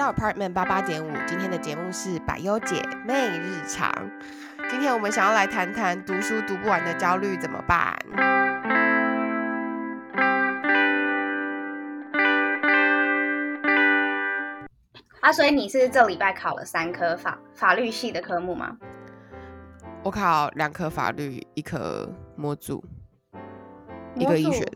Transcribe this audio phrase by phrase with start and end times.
[0.00, 3.92] 到 Apartment 八八点五，今天的节目是百优姐妹日常。
[4.70, 7.94] 今天我们想要来谈谈读书读不完的焦虑怎么办？
[15.20, 18.78] 啊，所以你是这礼拜考了三科法法律系的科目吗？
[20.02, 22.82] 我考两科法律，一科模组，
[24.14, 24.66] 一个医学。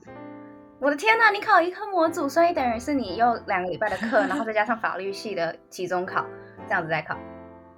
[0.85, 6.27] 我的天呐，你考一科模组，所以等于是你又两个礼拜的课，然后再加上法律系的期中考，
[6.69, 7.17] 这样子再考。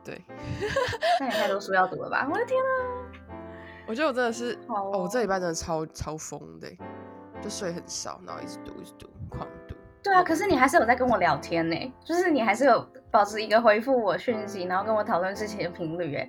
[0.03, 0.21] 对，
[1.21, 2.27] 那也太多书要读了吧？
[2.29, 3.39] 我的天呐！
[3.87, 6.69] 我觉得我真的是，哦，我这礼拜真的超超疯的，
[7.41, 9.77] 就睡很少，然后一直读一直读，狂读。
[10.03, 16.17] 对啊，可是你还是有在跟我聊天呢，就是你还是有保持一个回复我讯息，然后跟我讨论事情的频率。
[16.17, 16.29] 哎，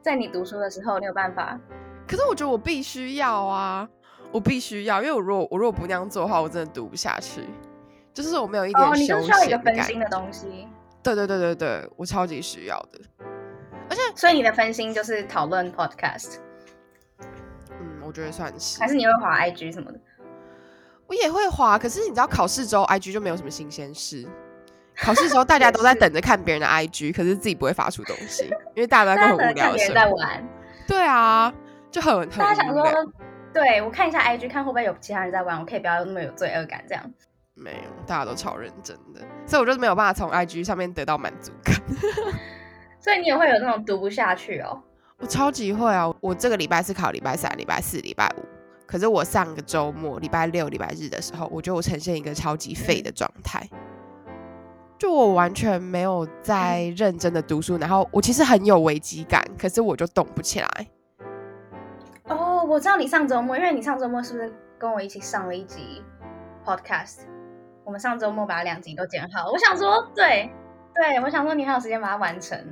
[0.00, 1.58] 在你读书的时候，你有办法？
[2.06, 3.88] 可是我觉得我必须要啊。
[4.32, 7.42] 我必须要，因为我如果我如果不那样做的话，我真的读不下去。
[8.12, 10.66] 就是我没有一点休息需要一个分心的东西。
[11.02, 13.00] 对对对对对，我超级需要的。
[13.88, 16.38] 而且，所以你的分心就是讨论 podcast。
[17.70, 18.80] 嗯，我觉得算是。
[18.80, 20.00] 还是你会滑 IG 什么的？
[21.06, 24.26] 我也会滑，可是你知道考试之后 IG 就没有什么新鲜事。
[24.96, 29.76] 考试之后大家都在等着看别人的 IG，可是自己不会发出东西，因为大家都很无聊。
[29.94, 30.48] 在玩。
[30.88, 31.54] 对啊，
[31.90, 32.84] 就很很大家想说。
[33.52, 37.04] 对我看一下 IG，看会不会有其他人在玩，我可以不要那么有罪恶感这样。
[37.54, 41.74] 没有，大家都超认真的，所以我就是没有办法从 IG 上面得到满足感。
[43.00, 44.80] 所以你也会有那种读不下去哦？
[45.18, 46.08] 我超级会啊！
[46.20, 48.44] 我这个礼拜是考礼拜三、礼拜四、礼拜五，
[48.86, 53.68] 可是我上个周末礼拜六、礼拜日的时候，我觉得我呈现一个超级废的状态，
[54.96, 60.68] 就我完全没有在认真的读书，然后我其实很有危机感，可是我就动不起来。
[62.68, 66.04] 我知道你上周末，因为你上周末是不是跟我一起上了一集
[66.66, 67.20] podcast？
[67.82, 69.50] 我们上周末把两集都剪好。
[69.50, 70.50] 我想说，对
[70.94, 72.62] 对，我想说你还有时间把它完成，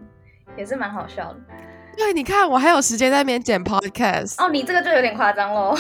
[0.54, 1.41] 也是蛮好笑的。
[1.97, 4.34] 对，你看我还有时间在那边剪 podcast。
[4.44, 5.75] 哦，你这个就有点夸张喽。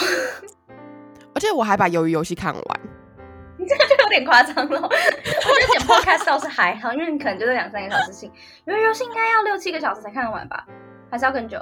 [1.34, 2.80] 而且我还把鱿鱼游戏看完。
[3.58, 4.80] 你这个就有点夸张了。
[4.80, 8.32] 我觉得剪 podcast 倒是还好，因为你可能就是两三个小时性，
[8.64, 10.66] 鱿鱼游戏应该要六七个小时才看得完吧？
[11.10, 11.58] 还是要更久？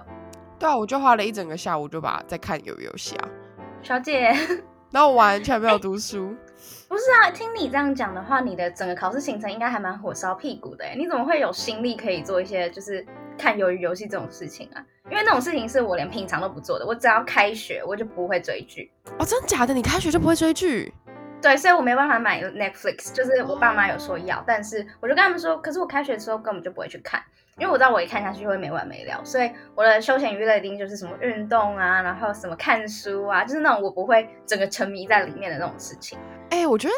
[0.58, 3.28] 对啊，我就花了一整个下午就把在看游游戏啊，
[3.82, 4.32] 小姐，
[4.90, 6.34] 那我完全没有读书。
[6.88, 13.04] 不是啊，听你这样讲的话，你的整个考试行程应该还蛮火烧屁股的哎，你怎么会有心力可以做一些就是
[13.36, 14.84] 看鱿鱼游戏这种事情啊？
[15.10, 18.90] 因为那种事情是我连平常都不做的，我只要开学我就不会追剧。
[19.18, 19.74] 哦，真的假的？
[19.74, 20.94] 你开学就不会追剧？
[21.42, 27.20] 对，所以我没办法买 Netflix，就是我爸妈有说要，但是我就跟他们说，可是我开学的时候根本就不会去看。
[27.60, 36.18] 因为我知道我一看下去会没完没了，所以我的休闲娱乐一定就是什么运动啊，然后什么看书啊，就是那种我不会整个沉迷在里面的那种事情。
[36.50, 36.94] 哎，我觉得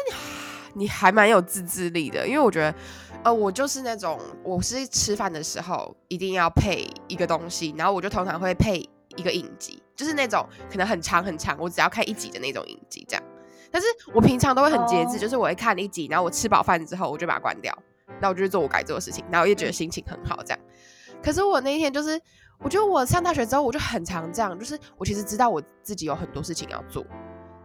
[0.73, 2.75] 你你还蛮有自制力的，因为我觉得，
[3.23, 8.77] 呃，我就是那种我是吃饭的时候一定要配一个东西，然后我就通常会配
[9.15, 13.23] 一个影集，就是那种可能很长很长，我只要看一集的那种影集这样。
[13.69, 17.71] 但是我平常都会很节制，就是我会看一集，然后我吃饱饭之后我就把它关掉。
[18.21, 20.59] 那我就去做我该做的事情，然后也觉得心情很好，这样。
[21.23, 22.19] 可是我那一天就是，
[22.59, 27.05] 我觉得我上大学之后，我就很常这样，就是我其实知道我自己有很多事情要做，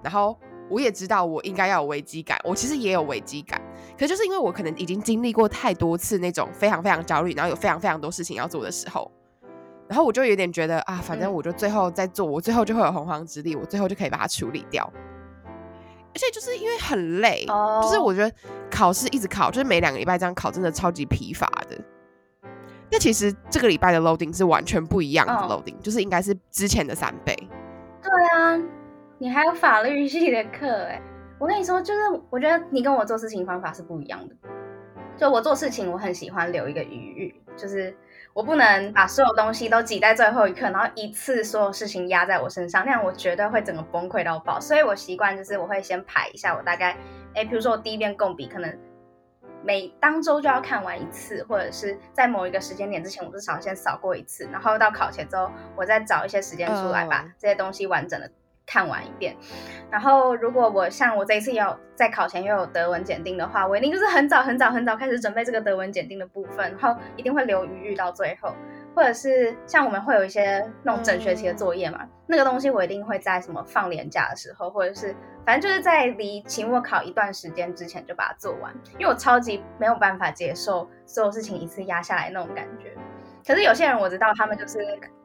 [0.03, 0.39] 然后
[0.71, 3.61] 我也知道我应该要有危机感，我其实也有危机感。
[3.99, 9.11] 可就是因为我可能已经经历过太多次那种非常非常焦虑，然后有非常非常多事情要做的时候，
[9.87, 14.91] 然后我就有点觉得啊，反正我就最后再做，我最后就会有洪荒之力，我最后就可以把它处理掉。
[16.15, 18.31] 而且就是因为很累，就是我觉得
[18.71, 21.79] 考试一直考，就是每两个礼拜这样考，真的超级疲乏的。
[22.91, 27.35] 那其实这个礼拜的 loading 是完全不一样的 loading，就是应该是之前的三倍。
[28.03, 28.61] 对啊，
[29.19, 31.01] 你还有法律系的课哎，
[31.39, 34.35] 我跟你说，就是我觉得你跟我做事情方法是不一样的。
[35.17, 37.97] 就我做事情，我很喜欢留一个余裕，就是。
[38.35, 44.59] 我不能把所有东西都挤在最后一刻，然后一次所有事情压在我身上，那样我绝对会整个崩溃到爆。
[44.59, 46.97] 所以我习惯就是我会先排一下，我大概，
[47.35, 48.79] 哎，比如说我第一遍共笔可能
[49.63, 58.31] 每当周就要看完一次，或者是在某一个时间点之前，我至少先扫过一次，然后到考前之后，我再找一些时间出来把这些东西完整的。
[58.67, 59.37] 看完一遍，
[59.91, 68.55] 然后如果我像我这一次要在考前又有德文检定的话，我一定就是很早很早很早开始准备这个德文检定的部分，然后一定会留余裕到最后，
[68.95, 75.15] 或者是像我们会有一些那种整学期的作业嘛，那个东西我一定会在什么放年假的时候，或者是
[75.45, 82.97] 反正就是在离期末考一段时间之前就把它做完，因为我超级没有办法接受所有事情一次压下来那种感觉。
[83.47, 84.79] 可是有些人我知道，他们就是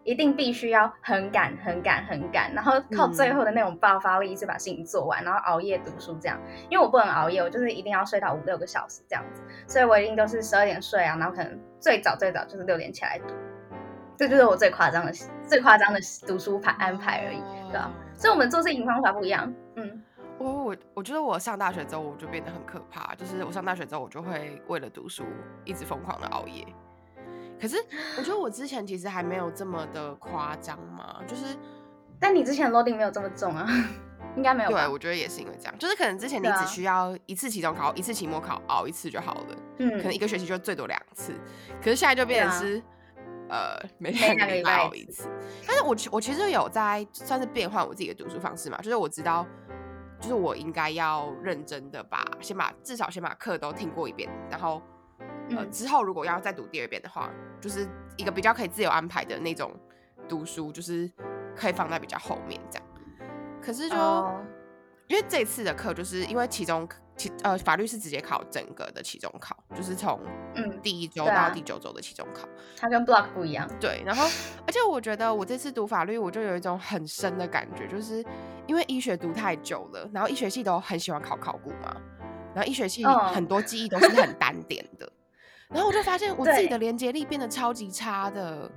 [0.04, 6.40] 一定必须要很赶、很赶、很赶，然后靠最后的那种爆发力，是把事情做完，然后熬夜读书这样。
[6.70, 13.34] 因为我不能熬夜，我就是一定要睡到五六个小时这样子，所以我一定都是十二点睡啊，然后可能最早最早就是六点起来读，
[14.18, 15.12] 这就是我最夸张的、
[15.46, 17.42] 最夸张的读书排安排而已，
[17.72, 17.92] 对吧？
[18.16, 20.04] 所以我们做事情方法不一样，嗯。
[20.40, 25.26] 我我我觉得我上大学之后我就变得很可怕，就是我上大学之后我就会为了读书
[25.66, 26.64] 一直疯狂的熬夜。
[27.60, 27.78] 可是
[28.18, 31.58] 我觉得我之前其实还没有这么的夸张嘛，就是，
[32.20, 33.68] 但你之前 loading 没有这么重啊，
[34.36, 34.70] 应该没有。
[34.70, 41.34] 对，我觉得也是因为这样，就是可能之前你只需要一次期中考、一次期末考熬一次就好了，嗯，可能一个学期就最多两次。
[41.82, 42.84] 可是现在就变成是，
[43.50, 45.30] 呃，每两个礼拜熬一次。
[45.66, 49.46] 但是我我其实有在算是变换我自己的读书方式嘛，就是我知道。
[50.20, 54.82] 就是我应该要认真的把先把至少先把课都听过一遍，然后
[55.56, 57.30] 呃之后如果要再读第二遍的话，
[57.62, 59.74] 就是一个比较可以自由安排的那种
[60.28, 61.10] 读书，就是
[61.56, 62.88] 可以放在比较后面这样。
[63.62, 63.96] 可是就
[65.08, 66.88] 因为这次的课就是因为其中。
[67.18, 70.22] 期呃，法律是直接考整个的期中考，就是从
[70.54, 72.48] 嗯第一周到第九周的期中考，
[72.80, 73.68] 它跟 block 不一样。
[73.80, 74.24] 对，然后
[74.68, 78.24] 而且我觉得我这次读法律，我就有一种很深的感觉，就是
[78.68, 82.00] 因为医学读太久了，然后医学系都很喜欢考考古嘛，
[82.54, 85.12] 然后医学系很多记忆都是很单点的，
[85.70, 88.72] 然后我就发现我自己的连接力变得超级差的，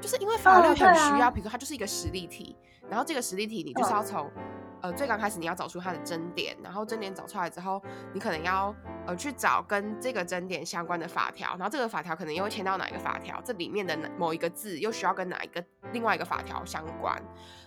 [0.00, 2.56] 就是因为法律很需要，比如说它就是一个实例题，
[2.88, 4.30] 然后这个实例题你就是要从。
[4.82, 7.80] 呃，最刚开始你要找出它的真点，然后真点找出来之后，
[8.12, 8.74] 你可能要
[9.06, 17.14] 呃去找跟这个真点相关的法条，然后这个法条可能又会牵到哪一个法条，这里面的某一个字又需要跟哪一个另外一个法条相关，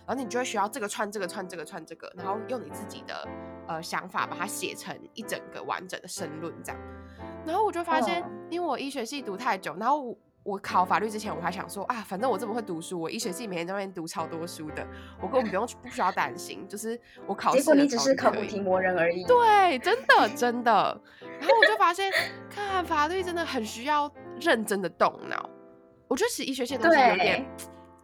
[0.06, 3.26] 然后你就会需要这个串这个串这个串这个，然后用你自己的
[3.66, 6.80] 呃想法把它写成一整个完整的申论这样，
[7.46, 10.16] 然后我就发现，因为我医学系读太久，然后。
[10.46, 14.86] 我考法律之前，我还想说啊，反正我这么会读书，我医学系每天在外面读超多书的，
[15.20, 17.58] 我根本不用不需要担心，就是我考试。
[17.58, 19.24] 结果你只是考古题磨人而已。
[19.24, 20.72] 对，真的真的。
[21.40, 22.12] 然后我就发现，
[22.48, 24.08] 看法律真的很需要
[24.40, 25.50] 认真的动脑。
[26.06, 27.44] 我觉得其实医学系东西有点。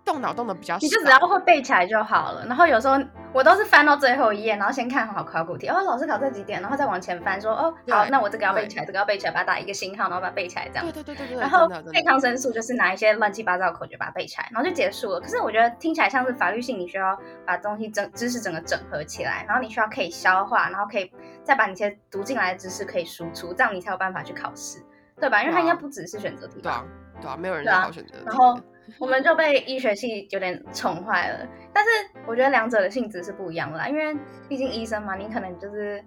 [0.05, 2.45] 动脑动的比较少，你就只要会背起来就好了。
[2.47, 2.99] 然后有时候
[3.33, 10.85] 我都是翻到最后一页，然后先看好考古题，哦，老师考这几点，然后再往前翻，说哦，好，那我这个要背起来，这个要背起来，把它打一个星号，然后把它背起来，这样。
[10.85, 11.41] 对对对对对。
[11.41, 15.21] 然后背抗生素就是拿一些乱七八糟的口诀把它背起来，然后就结束了。
[15.21, 21.11] 可是我觉得听起来像是法律性，你需要把东西整知识整个整合起来，然后你需要可以消化，然后可以
[21.43, 24.79] 再把你些读进来的知识可以输出，这样你才有办法去考试，
[25.19, 25.43] 对吧？
[25.43, 26.61] 因为它应该不只是选择题。
[26.61, 26.85] 对啊，
[27.21, 28.15] 对啊，没有人考选择。
[28.27, 28.61] 然后。
[28.99, 31.91] 我们就被医学系有点宠坏了，但是
[32.27, 34.17] 我觉得两者的性质是不一样的啦，因为
[34.49, 36.05] 毕竟医生嘛，你可能就是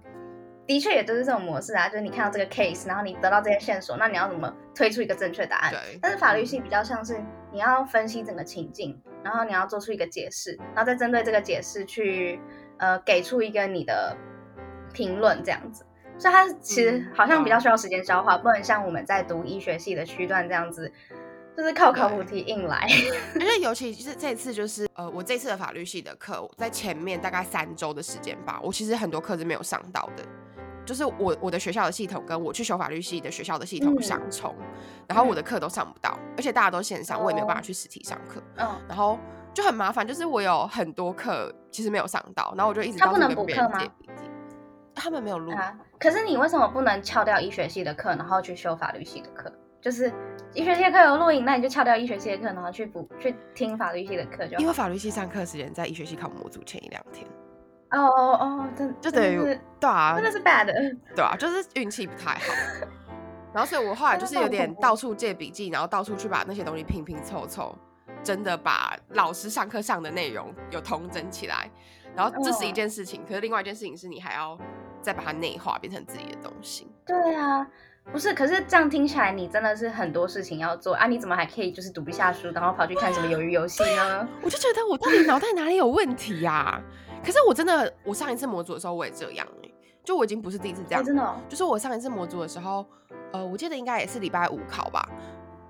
[0.67, 5.71] 的确也就是这种模式啊，就是你看到这个 case，然后你得到这些线索，那你要怎么推出一个正确答案？
[5.71, 5.99] 对。
[6.01, 12.39] 但是法律系比较像是你要分析整个情境，然后你要做出一个解释，然后再针对这个解释去
[12.77, 14.17] 呃给出一个你的
[14.93, 15.85] 评论这样子，
[16.17, 20.91] 所以它其实好像比较需要时间消化，不能像我们在读医学系的区段这样子。
[21.55, 22.87] 就是靠考古题硬来，
[23.35, 30.23] 而且尤其是这次，就是呃，我这次的法律系的课，在前面大概三周的时间吧，我其实很多课是没有上到的，
[30.85, 34.53] 就是我我的学校的系统跟我去修法律系的学校的系统相冲，
[35.07, 39.17] 然后我的课都上不到，而且大家都线上，我也没有办法去实体上课，嗯，然后
[39.53, 43.81] 就很麻烦，就是我有很多课其实没有上到，然后我就一直他不能补课吗？
[44.93, 45.53] 他们没有录，
[45.99, 49.51] 可是你为什么不能翘掉医学系的课，然后去修法律系的课？
[49.85, 50.11] 就是
[50.55, 54.57] 医学系课有录影，那你就翘掉医学系的课，然后去补去听法律系的课就。
[54.57, 57.27] 因为法律系上课时间在医学系考模组前一两天。
[57.91, 59.37] 哦哦哦，真就等于
[59.79, 60.65] 对啊，真的是 bad。
[61.15, 62.39] 对啊，就是运气不太好。
[63.53, 67.77] 然后所以我后来就是有点到处借笔记，然后到处去把那些东西拼拼凑凑，
[68.23, 71.69] 真的把老师上课上的内容有通整起来。
[72.15, 74.57] 然后这是一件事情，可是另外一件事情是你还要
[74.99, 76.91] 再把它内化变成自己的东西。
[77.05, 77.67] 对啊。
[78.11, 81.05] 不是，可是这样听起来，你真的是很多事情要做啊！
[81.05, 84.27] 你怎么还可以就是读不下书，然后跑去看什么鱿鱼游戏呢？
[84.41, 86.81] 我就觉得我到底脑袋哪里有问题呀？
[87.23, 89.69] 可是我真的，我上一次模组的时候我也这样哎，
[90.03, 92.85] 就我已经不是第一次这样，真的，就是我上一次模组的时候，
[93.33, 95.09] 呃，我记得应该也是礼拜五考吧，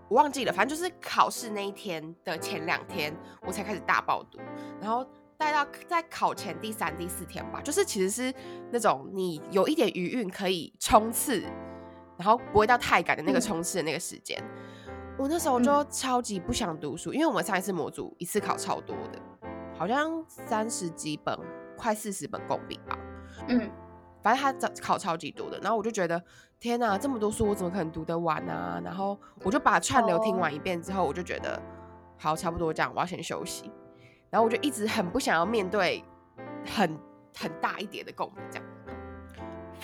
[0.10, 4.39] 我忘记了，反正就是考试那一天的前两天，我才开始大爆读，
[4.80, 5.04] 然后
[5.38, 8.34] 待到在考前第三、第四天吧，就是其实是
[8.72, 11.42] 那种你有一点余韵可以冲刺。
[12.17, 14.41] 然后不会到太赶的那个冲刺的那个时间，
[15.17, 19.19] 我那时候就超级不想读书，因为我们上一次模组一次考超多的，
[19.77, 21.38] 好像三十几本，
[21.77, 22.98] 快四十本共笔吧。
[23.48, 23.69] 嗯，
[24.22, 26.22] 反正他考考超级多的，然后我就觉得
[26.60, 28.81] 天哪，这么多书我怎么可能读得完啊？
[28.84, 31.62] 然后我就把串流听完一遍之后，我就觉得
[32.17, 33.69] 好差不多这样，我要先休息。
[34.29, 36.03] 然后我就一直很不想要面对
[36.65, 36.98] 很
[37.38, 38.65] 很大一叠的共鸣，这样。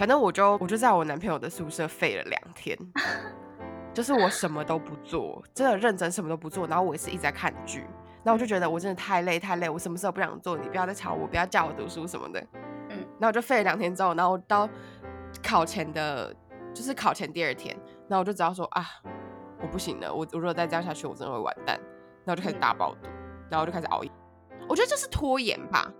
[0.01, 2.75] 反正我就我就在我男朋友的宿舍废了两天，
[3.93, 7.81] 就是我什么都不做，真的认真什么都不做，然后我也是一直在看剧。
[8.24, 12.39] 然后我就觉得我真的太累太累，我什么事都不想做，你不要再吵我，不要叫我读书什么的。
[12.89, 14.67] 嗯，然后我就废了两天之后，然后到
[15.43, 16.36] 考前的，
[16.74, 17.77] 就是考前第二天，
[18.08, 18.84] 然后我就知道说啊，
[19.62, 21.79] 我不行了，我我如果再这样下去，我真的会完蛋。
[22.25, 23.08] 然后就开始大爆读，
[23.51, 24.12] 然后就开始熬夜。
[24.67, 25.93] 我觉得这是拖延吧，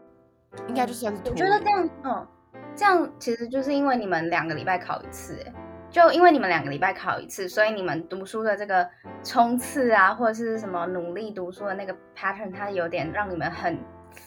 [0.68, 1.36] 应该就算是拖延。
[1.36, 2.28] 我觉得这样，嗯，
[2.82, 5.54] 这样其实就是因为你们两个礼拜考一次，哎。
[5.92, 8.90] 就因为你们两个礼拜考一次，所以你们读书的这个
[9.24, 13.78] 冲刺啊，或者是什么努力读书的那个 pattern，它有点让你们很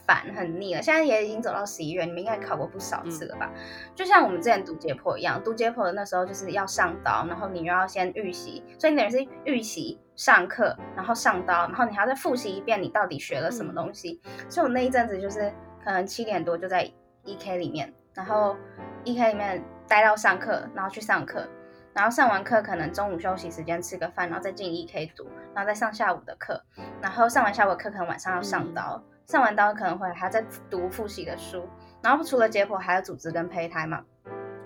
[0.06, 0.80] 烦、很腻了。
[0.80, 3.50] 现在也已经走到十一月，你们应该考过不少次了吧？
[3.92, 14.20] 就像我们之前读解剖一样，读解剖的那时候就是要上刀，然后你又要先预习，所以你等于是预习、上课，然后上刀，然后你还要再复习一遍你到底学了什么东西。
[14.48, 15.50] 所以我那一阵子就是
[15.82, 16.82] 可能七点多就在
[17.24, 18.56] E K 里面，然后
[19.04, 19.62] 一 K 里面。
[19.86, 21.46] 待到上课，然后去上课，
[21.92, 26.58] 然后上完课可能中午休息时间吃个饭，然后再进一 K 读，然后再上下午的课，
[27.02, 31.68] 然后上完下午的课可能晚上要上刀，上完刀可能会还在读复习的书，
[32.02, 34.02] 然后除了解剖还有组织跟胚胎嘛，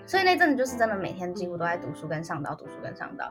[0.05, 3.29] 所以那阵子就是真的每天几乎都在读书跟上刀，读书跟上刀。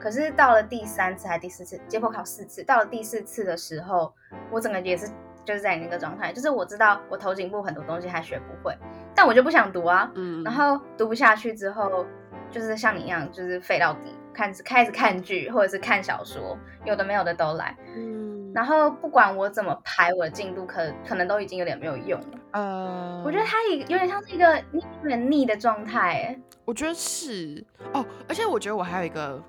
[0.00, 4.12] 可是到了第三次还第四次解剖考四次，到了第四次的时候，
[4.50, 5.08] 我整个也是。
[5.44, 8.76] 就是在那个状态，就是我知道我头颈部很多东西还学不会，
[9.18, 10.08] 但我就不想读啊。
[10.14, 10.44] 嗯。
[10.44, 12.06] 然后读不下去之后，
[12.52, 17.76] 就是像你一样，就是废到底，看开始看剧或者是看小说，有的没有的都来。
[17.96, 18.52] 嗯。
[18.54, 22.26] 然后不管我怎么排我的进度，可可能都已经有点没有用了。
[22.52, 26.38] 呃，我觉得它也有点像是一个有点腻的状态。
[26.64, 29.42] 我觉得是哦，而且我觉得我还有一个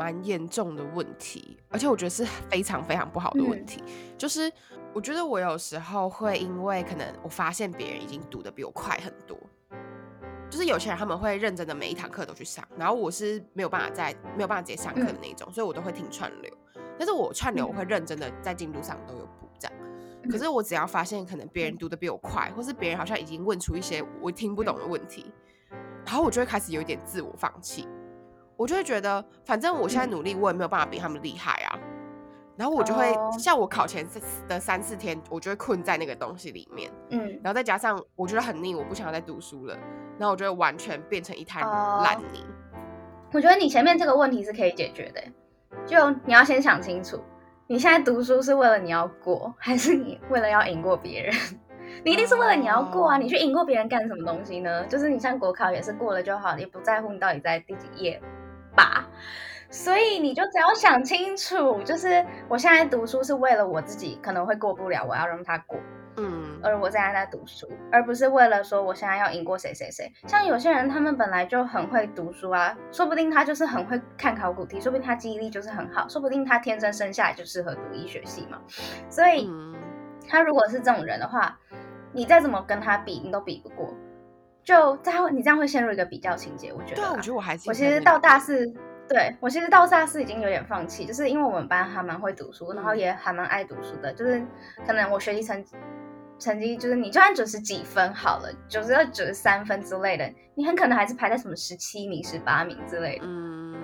[0.00, 3.84] 蛮严重的问题，而且我觉得是非常非常不好的问题，
[4.16, 4.50] 就是。
[4.92, 9.38] 我觉得我有时候会因为可能我发现别人已经读的比我快很多，
[10.50, 16.52] 就是有些人他们会认真的每一堂课都去上，然后我是没有办法在没有办法直接上课的那种，所以我都会听串流。
[16.98, 19.76] 但是我串流我会认真的在进度上都有补这样。
[20.28, 25.32] 可是我只要发现可能别人读的比我快，或是别人好像已经问出一些我听不懂的问题，
[26.04, 27.86] 然后我就会开始有一点自我放弃，
[28.60, 31.78] 我就会觉得反正我现在努力我也没有办法比他们厉害啊。
[32.58, 34.06] 然后我就会像我考前
[34.46, 39.74] 的三四天，我就会困在那个东西里面，嗯，然后再加上我觉得很腻，我不想要再读书了，
[40.18, 42.44] 然后我就会完全变成一滩烂泥。
[43.32, 45.22] 我觉得你前面这个问题是可以解决的，
[45.86, 47.18] 就你要先想清楚，
[47.66, 51.34] 你现在读书是为了你要过，还是你为了要赢过别人？
[52.04, 53.16] 你一定是为了你要过啊！
[53.16, 54.84] 你去赢过别人干什么东西呢？
[54.86, 58.20] 就是你像国考也是过了就好，也不在乎你到底在第几页
[58.74, 59.06] 吧。
[59.72, 65.78] 所以你就只要想清楚，就是我现在读书是为了我自己可能会过不了，我要让他过，
[66.16, 70.12] 嗯，而我现在在读书，而不是为了说我现在要赢过谁谁谁。
[70.26, 78.58] 像有些人他们本来就很会读书啊，说不定他就是很会看考古题，说不定他记忆力就是很好，说不定他天生生下来就适合读医学系嘛。
[79.08, 79.48] 所以
[80.28, 81.56] 他如果是这种人的话，
[82.12, 83.94] 你再怎么跟他比，你都比不过。
[84.70, 87.02] 就这样，你这样会陷入一个比较情节，我觉得。
[87.02, 88.72] 对，我觉得我还我其实到大四。
[89.08, 94.40] 对我其实到大四已经有点放弃，就是因为我们班还蛮会读书，然后也还蛮爱读书的，就是
[94.86, 95.64] 可能我学习成
[96.38, 103.24] 成绩就是你就算九十几分好了，九十二、九十三分之类的，你很可能还是排在什么十七名、十八名之类的。
[103.26, 103.74] 嗯，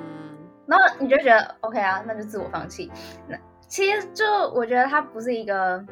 [0.64, 2.88] 然后你就觉得 OK 啊，那就自我放弃。
[3.26, 5.84] 那其实就我觉得它不是一个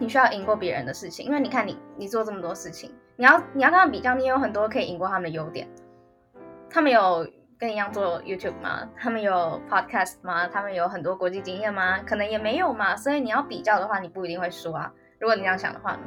[0.00, 5.68] 你需要赢过别人的事情，因为你看你你做这么多事情，你要你要跟他比较，你有很多可以赢过他们的优点，
[6.70, 7.26] 他们有。
[7.56, 8.86] 跟你一样做 YouTube 吗？
[8.98, 10.48] 他们有 Podcast 吗？
[10.48, 12.00] 他们有很多国际经验吗？
[12.00, 12.96] 可能也没有嘛。
[12.96, 14.92] 所以你要比较的话，你不一定会输啊。
[15.20, 16.00] 如果你这样想的话呢？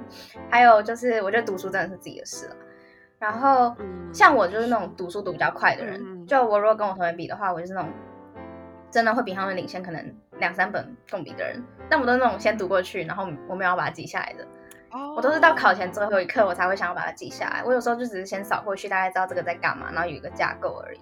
[0.52, 2.56] 还有就是，我觉得读书真的是自己的事了。
[3.18, 3.74] 然后，
[4.12, 6.28] 像我就是那种读书读比较快的人。
[6.28, 7.90] 就我如果跟我同学比的话，我就是那种
[8.92, 11.64] 真的会比他们领先可能两三本共比的人。
[11.90, 14.46] 但我都是那种先读过去，然后我没有把它记下来的。
[15.16, 17.64] 我都是到考前最后一刻，我才会想要把它记下来。
[17.66, 21.00] 我有时候就只是先扫过去，大概知道这个在干嘛，然后有一个架构而已。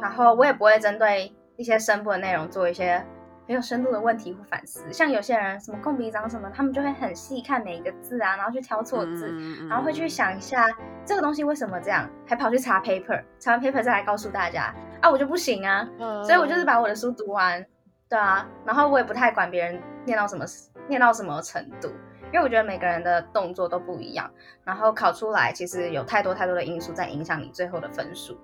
[0.00, 3.04] 然后我也不会针对一些深部的内容做一些
[3.46, 4.84] 很有深度的问题或反思。
[4.92, 9.32] 像有些人什么共笔长什么，他们就会很细看每一个字啊，然后去挑错字，
[9.68, 10.66] 然后会去想一下
[11.04, 15.88] 这个东西为什么这样，还跑去查 paper，查完 paper 再来告诉大家啊，我就不行啊。
[16.24, 17.64] 所以我就是把我的书读完，
[18.08, 20.44] 对啊，然后我也不太管别人念到什么
[20.88, 21.92] 念到什么程度。
[22.32, 24.30] 因为我觉得每个人的动作都不一样，
[24.64, 28.38] 然后考出来其实有太多太多的因素在影响你最后的分数。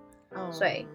[0.51, 0.87] 所以，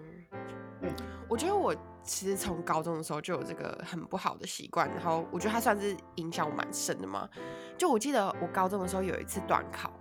[0.82, 0.90] 嗯，
[1.28, 7.28] 我觉得我其实从高中的时候就有这个很不好的习惯，然后我觉得它算是影响我蛮深的嘛。
[7.78, 9.92] 就我记得我高中的时候有一次短考，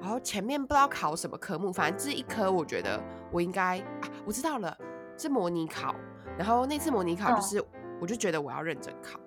[0.00, 4.76] 然后前面不知道考什么科目，反正这一科我觉得我应该啊，我知道了，
[5.16, 5.94] 是模拟考。
[6.36, 7.64] 然后那次模拟考就是，
[8.00, 9.18] 我就觉得我要认真考，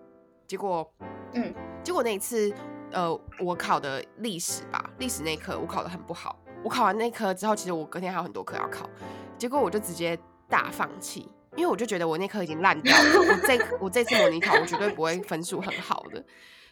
[0.46, 0.86] 结果，
[1.34, 2.54] 嗯，结果那一次，
[2.92, 6.38] 呃，我考的历史吧，历史那科我考的很不好。
[6.64, 8.90] 我考完那科之后，其实我隔天还有很多科要考，
[9.38, 10.18] 结果我就直接
[10.50, 13.04] 大放弃，因为我就觉得我那科已经烂掉了。
[13.20, 16.24] 我这 我这次模拟考我绝对不会分数很好的。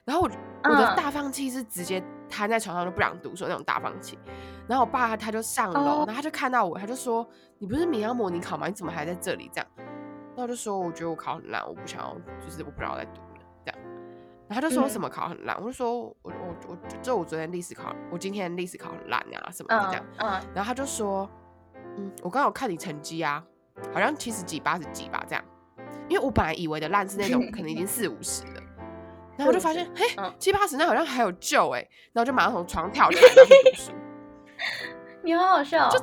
[0.04, 0.30] 然后我
[0.64, 4.18] 我的大放弃是直接瘫在床上就不想读书那种大放弃。
[4.68, 7.28] 然后我爸他就上楼，然后他就看到我，他就说
[7.60, 8.68] ：“你不是明天要模拟考吗？
[8.68, 9.68] 你怎么还在这里？”这样。
[10.36, 13.22] 那我就说，我觉得我考很烂，我不想要，就是我不知道在读。
[14.48, 20.06] 然后他就说什么考很烂，我就说我我我就我昨天历史考，我今天历史考很烂啊什么的这样。
[20.18, 20.42] 嗯。
[20.54, 21.30] 然后他就说，
[21.98, 23.44] 嗯，我刚好看你成绩啊，
[23.94, 25.44] 好像七十几八十几吧这样。
[26.08, 28.62] 因为我本来以为的烂是那种可能已经四五十了，
[29.38, 30.06] 然后我就发现，嘿，
[30.38, 31.80] 七八十那好像还有救哎，
[32.14, 33.92] 然后就马上从床跳起来 去读书。
[35.24, 35.90] 你好好笑。
[35.90, 36.00] 就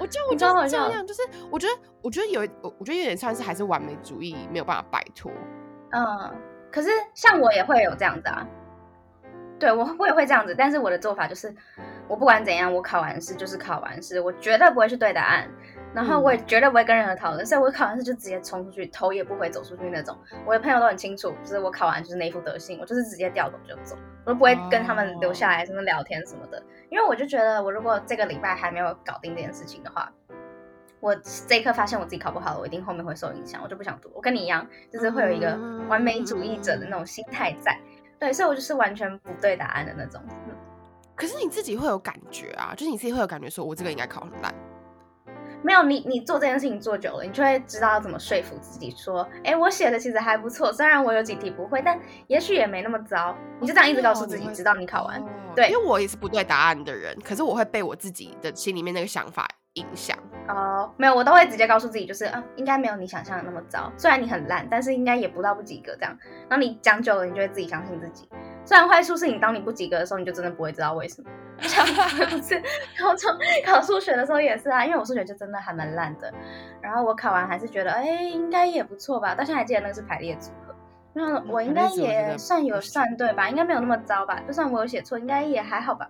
[0.00, 5.30] 我就我就是这样，就是我觉得，我觉得有，我我觉得有点算是还是完美主义没有办法摆脱。
[5.92, 6.34] 嗯，
[6.74, 8.44] 可是像我也会有这样子啊，
[9.60, 11.54] 对我我也会这样子，但是我的做法就是，
[12.08, 15.48] 我不管怎样，我考完试就是考完试，我绝对不会去对答案，
[15.94, 20.18] 然后我也绝对不会跟任何讨论，所以我考完试就直接冲出去，头也不回走出去那种。
[20.44, 26.60] 我的朋友都很清楚，就是我考完就是那副德性，我就是直接掉头就走，我都不会跟他们留下来什么聊天什么的。
[26.90, 30.10] 因为我就觉得，我如果这个礼拜还没有搞定这件事情的话，
[31.04, 31.14] 我
[31.46, 34.10] 这一刻发现我自己考不好了，我一定后面会受影响，我就不想读。
[34.14, 35.54] 我跟你一样，就是会有一个
[35.86, 37.78] 完美主义者的那种心态在，
[38.18, 40.18] 对，所以我就是完全不对答案的那种。
[41.14, 44.54] 可是你自己会有感觉啊，就是你自己会有感觉，说我这个应该考很烂。
[45.62, 53.36] 没有你，你做这件事情做久了，你就会知道怎么说服自己说，哎，我写的其实还不错，虽然我有几题不会，但也许也没那么糟。
[53.60, 55.22] 你就这样一直告诉自己，直到你考完。
[55.54, 60.18] 对，因为我也是不对答案的人，可是我会被我自己的心里面那个想法影响。
[60.46, 66.16] 哦，没有，我都会直接告诉自己，就是啊，应该没有你想象的那么糟，虽然你很烂，但是应该也不到不及格这样。
[66.48, 68.28] 然后你讲久了，你就会自己相信自己。
[68.64, 71.30] 虽然坏处是你当你不及格的时候，你就真的不会知道为什么。
[71.60, 72.60] 像不是
[73.00, 73.32] 高中
[73.64, 76.32] 考数学的时候也是啊，因为我数学就真的还蛮烂的。
[76.82, 79.34] 然后我考完还是觉得，哎，应该也不错吧。
[79.34, 80.74] 到现在还记得那个是排列组合，
[81.14, 83.48] 那我应该也算有算对吧？
[83.48, 84.40] 应该没有那么糟吧？
[84.46, 86.08] 就算我有写错，应该也还好吧。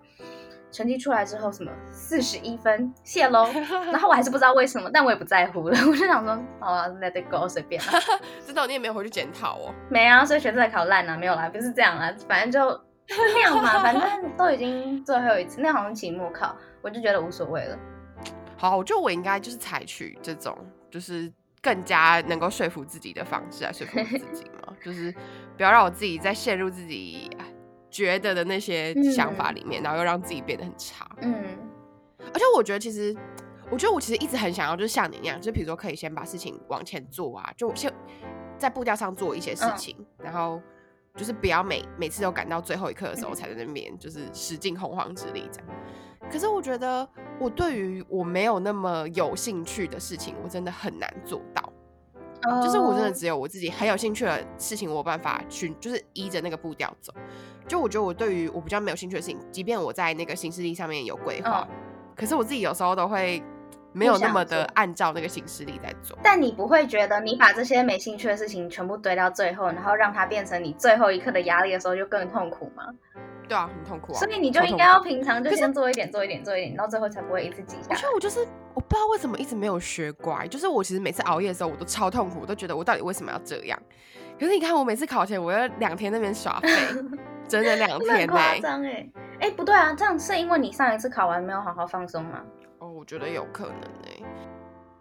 [0.75, 3.49] 成绩出来之后，什么四十一分，谢喽。
[3.93, 5.79] 然后我还是不知道为什么，但我也不在乎了。
[5.87, 7.89] 我就想说，好啊，let it go，随便了。
[8.45, 9.73] 知道你也没有回去检讨哦。
[9.89, 17.79] 没啊，所以学这考烂了，没有啦，不是这样啊，反正就那样嘛，反正都已经最后一次，那好像期末考，我就觉得无所谓了。
[18.57, 20.59] 好，我觉得我应该就是采取这种，
[20.91, 21.33] 就是
[21.63, 25.15] 更加能够说服自己的方式来说服自己嘛，就是
[25.57, 27.31] 不要让我自己再陷入自己。
[27.95, 31.09] 觉得的那些想法里面，然后又让自己变得很差。
[31.21, 31.45] 嗯，
[32.19, 33.17] 而且我觉得其实，
[33.71, 37.93] 我觉得我其实一直很想要，就是像你那样，就是比如说可以先把事情往前做啊，就先
[38.59, 40.61] 在步调上做一些事情，然后
[41.15, 45.69] 就是不要每每次都赶到最后一刻的时候才在那边就是使尽洪荒之力这样。
[46.29, 51.64] 可是我觉得我对于我没有那么有兴趣的事情，我真的很难做到。
[52.63, 57.13] 就是我真的只有我自己很有兴趣的事情，我有办法去就是依着那个步调走。
[57.67, 61.67] 就我觉得我对于我比较没有兴趣的事情，即便我在那个行事历上面有规划，
[62.15, 63.43] 可是我自己有时候都会
[63.93, 66.19] 没有那么的按照那个行事历在做。
[66.23, 72.85] 但你不会觉得你把这些没兴趣的事情全部堆到最后，然后让它变成你最后一刻的压力的时候，就更痛苦吗？
[73.49, 74.19] 对啊，很痛苦啊。
[74.19, 77.89] 所以你就应该要平常就先做一点，做一点，做一点，到最后才不会一次挤下。
[77.91, 83.79] 我觉得我就是我不知道为什么一直没有学乖，就是我其实每次熬夜的时候我都超痛苦，我都觉得我到底为什么要这样。
[84.39, 86.69] 可是你看我每次考前，我要两天那边耍废。
[87.47, 89.07] 整整两天夸张哎
[89.39, 92.43] 哎不对啊，这样是因为你上一次考完没有好好放松吗？
[92.79, 94.23] 哦，我觉得有可能哎。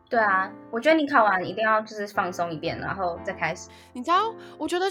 [0.10, 3.70] 对啊，我觉得你考完一定要就是放松一遍，然后再开始。
[3.94, 4.86] 你知道，我觉得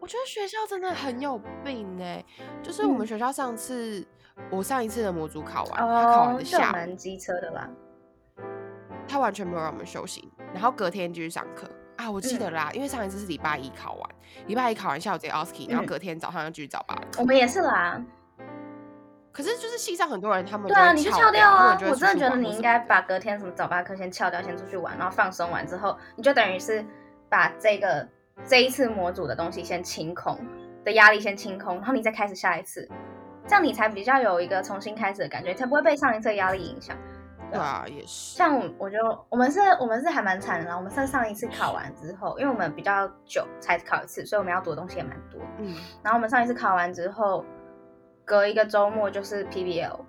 [0.00, 2.22] 我觉得学校真的很有病哎，
[2.62, 4.04] 就是我们学校上次
[4.50, 7.70] 我上一次的模组考完，他考完的下蛮机车的啦，
[9.08, 11.68] 他完全没有让我们休息，然后隔天继续上课。
[11.96, 14.10] 啊，我记得啦，因为上一次是礼拜一考完，
[14.46, 16.94] 礼拜一考完下午直接 OSKI，然后隔天早上要继续早八。
[17.18, 18.02] 我们也是啦。
[19.32, 21.78] 可是就是系上很多人，他们对啊，你就翘掉啊！
[21.88, 26.84] 我真的觉得你应该把隔天什么早八课先翘掉，先出去玩，然后放松完之后，你就等于是
[27.28, 28.06] 把这个
[28.46, 30.38] 这一次模组的东西先清空，
[30.84, 32.88] 的压力先清空，然后你再开始下一次，
[33.46, 36.96] 这样你才比较有一个重新开始的感觉，才不会被上一次的压力影响。
[37.50, 38.36] 对啊，也是。
[38.36, 40.76] 像我，我就我们是，我们是还蛮惨的啦。
[40.76, 45.40] 我们是上一次考完之后，因为我们比较久才考一次，所以我们要读的东西也蛮多。
[45.58, 45.74] 嗯。
[46.02, 47.44] 然后我们上一次考完之后，
[48.24, 50.00] 隔一个周末就是 PBL，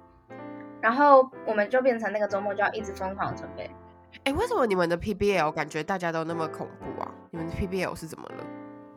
[0.82, 3.70] 然后我们就变成那个周末就要一直疯狂准备。
[4.24, 7.12] 哎，为什么你们的 PBL 感觉大家都那么恐怖啊？
[7.30, 8.44] 你们的 PBL 是怎么了？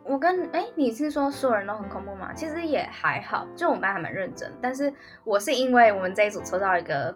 [0.04, 2.32] 我跟哎，你是说所有人都很恐怖吗？
[2.32, 4.50] 其实也还好，就我们班还蛮认真。
[4.62, 4.92] 但是
[5.24, 7.14] 我是因为我们这一组抽到一个。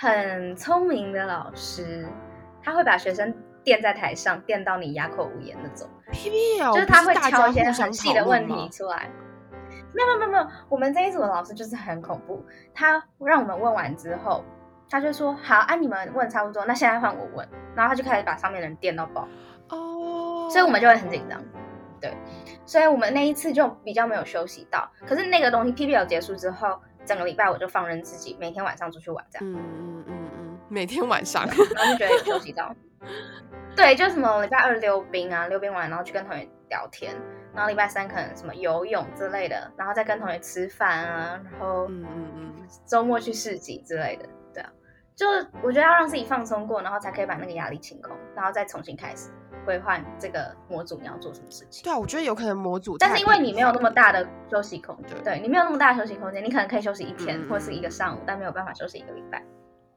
[0.00, 2.08] 很聪明的老师，
[2.64, 5.86] 他会把学生垫在台上，垫到你哑口无言那种。
[6.10, 9.10] PBL 就是他会挑一些很细的问题出来。
[9.92, 12.42] 没有没有没有没有，我们这一组的老师就是很恐怖。
[12.72, 14.42] 他让我们问完之后，
[14.88, 19.28] 他就说：“好，啊你们问差不多，那现在换我问。”然后他就开始把上面的人垫到爆。
[19.68, 20.48] 哦。
[20.48, 21.38] 所以我们就会很紧张。
[22.00, 22.16] 对。
[22.64, 24.90] 所以我们那一次就比较没有休息到。
[25.06, 26.80] 可是那个东西 P P L 结束之后。
[27.10, 29.52] 整个礼拜我就放任自己，每天晚上出去玩，这样。
[29.52, 32.72] 嗯嗯嗯嗯，每天晚上，然后就觉得有休息到。
[33.74, 37.16] 对，就什么礼拜二溜冰啊，溜冰完然后去跟同学聊天，
[37.52, 44.70] 然后礼拜三可能什么游泳之类的，然后再跟同学吃饭啊，然后嗯嗯嗯，周末去市集之类的，对啊，
[45.16, 45.26] 就
[45.64, 49.30] 我觉得要让自己放松过，然后才可以把那个压力清空，然后再重新开始。
[49.70, 51.84] 规划这个模组你要做什么事情？
[51.84, 59.40] 对啊，我觉得有可能模组，但是因为你没有那么大的休息空间，对你没有那么大的休息空间，你可能可以休息一天或是一个上午，但没有办法休息一个礼拜。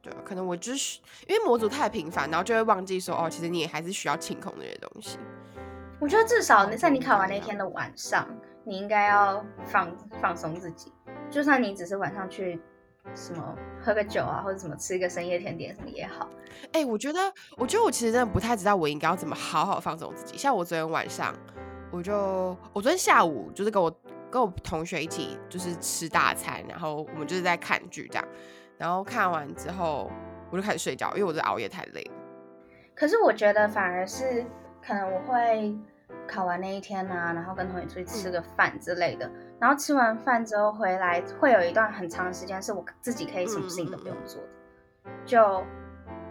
[0.00, 5.18] 对啊，可能我就是因为模组太频繁，然后就会忘记说哦，其实你也还是需要清空那些东西。
[5.98, 8.28] 我觉得至少在你考完那天的晚上，
[8.62, 9.90] 你应该要放
[10.22, 10.92] 放松自己，
[11.28, 12.62] 就算你只是晚上去。
[13.14, 16.28] 什么喝个酒啊，或者什么吃一个深夜甜点什么也好。
[16.72, 17.20] 哎，我觉得，
[17.56, 20.38] 我觉得我其实真的不太知道我应该要怎么好好放松自己。
[20.38, 21.34] 像我昨天晚上，
[21.90, 23.94] 我就我昨天下午就是跟我
[24.30, 28.28] 跟我同学一起就是吃大餐，然后我们就是在看剧这样，
[28.78, 30.10] 然后看完之后
[30.50, 32.12] 我就开始睡觉，因为我这熬夜太累了。
[32.94, 34.44] 可是我觉得反而是
[34.80, 35.76] 可能我会。
[36.26, 44.48] 考完那一天啊，然后跟同学出去吃个饭之类的，然后吃完饭之后回来，会有一段很长时间是我自己可以什么事情都不用做的。
[45.24, 45.62] 就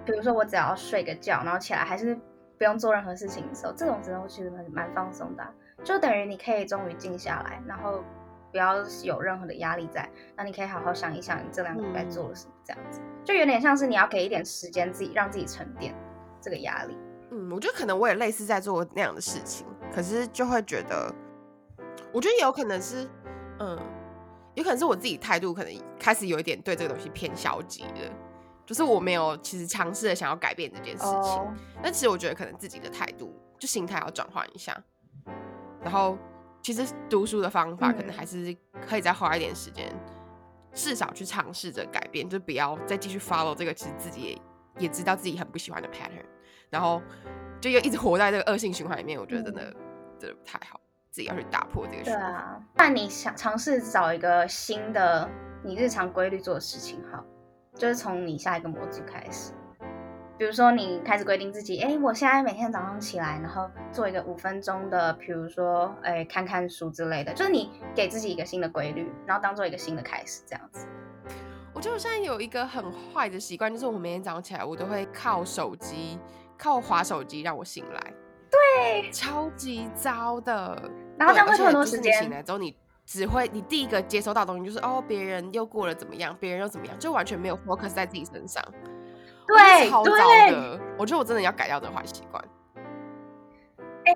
[0.06, 2.16] 比如说我只要睡个觉，然后起来还是
[2.58, 5.44] 不用做任何事情的时候，这种时候其实蛮蛮放松的。
[5.84, 8.04] 就等于你可以终于静下来，然后
[8.52, 15.94] 不要有任何的压力在，那你可以好好想一想你这两个礼拜做了什么，这样子就有点像是你要给一点时间自己，让自己沉淀
[16.40, 16.98] 这个压力。
[17.32, 19.66] 嗯，我觉得可能我也类似在做那样的事情。
[19.94, 21.14] 可是就会觉得，
[22.14, 23.10] 我觉得有可能是，
[23.60, 23.78] 嗯，
[24.54, 28.12] 有可能是我自己态度可能开始有一点对这个东西偏消极了，
[28.66, 31.56] 就是我没有其实尝试的想要改变这件事情。
[31.82, 34.80] 但其实我觉得可能自己的态度就心态要转换一下，
[35.82, 36.16] 然后
[36.62, 38.56] 其实读书的方法可能还是
[38.88, 39.92] 可以再花一点时间，
[40.72, 44.42] 至少去尝试着改变，就不要再继续 follow 这个其实自己也
[44.78, 46.24] 也知道自己很不喜欢的 pattern，
[46.70, 47.02] 然后
[47.60, 49.76] 就又一直活在这个恶性循环里面，我觉得真的。
[50.20, 50.80] 真的不太好，
[51.14, 52.04] 自己要去打破这个。
[52.04, 55.30] 对啊，那你想尝试找一个新的
[55.64, 57.24] 你日常规律做的事情，好，
[57.76, 59.54] 就是从你下一个模组开始。
[60.40, 70.88] 比如说，你开始规定自己，哎，我现在每天早上起来，然后做一个五分钟的，比如说，哎，看看书之类的，就是你给自己一个新的规律，然后当做一个新的开始，这样子。
[71.72, 76.18] 我觉得我现在有一个很坏的习惯，就是我每天早上起来，我都会靠手机，
[76.58, 78.14] 靠滑手机让我醒来。
[78.50, 80.92] 对，超级糟的。
[81.18, 82.14] 然后这样会很多时间。
[82.22, 88.64] 醒来之后，你只会你第一个接收到东西就是哦，别人又过了怎么样，别人又怎么样，就完全没有 focus 在自己身上。
[89.46, 90.80] 对，超糟的。
[90.98, 92.44] 我觉得我真的要改掉这个坏习惯。
[94.06, 94.16] 哎，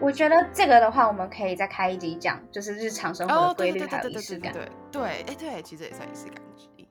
[0.00, 4.52] 我觉得这个的话，我们可以再开一集讲，就是日常生活的规律还有仪式感。
[4.52, 6.88] 对对，哎对，其实也算仪式感之一。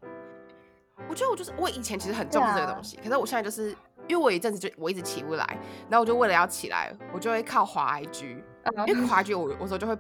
[1.10, 3.76] 我觉得我就是我以前其实很重视这个东西，可是我现在就是。
[4.08, 5.46] 因为我一阵子就我一直起不来，
[5.90, 8.42] 然后我就为了要起来，我就会靠滑 IG，
[8.88, 9.98] 因为滑 IG 我我说就会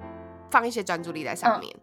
[0.49, 1.75] 放一些专注力在上面，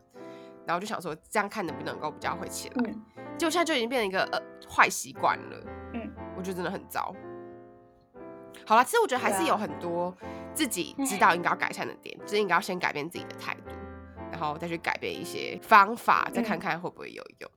[0.67, 2.93] 然后就想说这样看能不能够比较会起来，
[3.37, 5.57] 结果现在就已经变成一个呃坏习惯了，
[5.93, 7.15] 嗯，我觉得真的很糟。
[8.67, 10.17] 好了，其实我觉得还是有很多
[10.55, 13.73] 自己知道应该要改善的点，就是应该要先改变自己的态度，
[14.31, 17.51] 然后再去改变一些方法，再看看会不会有用。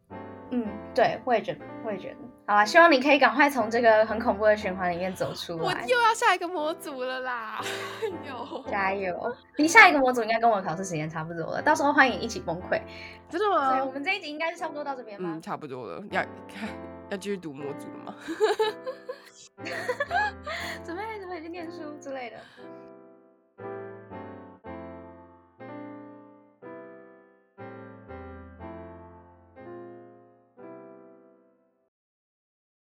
[0.51, 2.17] 嗯，对，我也觉得，我也觉得。
[2.47, 5.63] 好啦，希望你可以赶快从这个很恐怖的循环里面走出来。
[5.65, 7.61] 我又要下一个模组了啦，
[8.71, 9.35] 加油！
[9.57, 12.81] 你下一个模组应该跟我考试时间差不多了，到时候欢迎一起崩溃。
[13.29, 13.83] 真的吗？
[13.83, 15.37] 我们这一集应该是差不多到这边吗？
[15.43, 16.23] 差不多了，要
[17.11, 18.15] 要继续读模组了吗？
[20.85, 22.37] 准备准备去念书之类的。